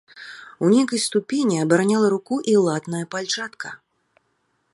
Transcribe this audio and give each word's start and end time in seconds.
У 0.67 0.69
нейкай 0.73 0.99
ступені 1.07 1.61
абараняла 1.65 2.09
руку 2.17 2.35
і 2.55 2.57
латная 2.65 3.05
пальчатка. 3.17 3.67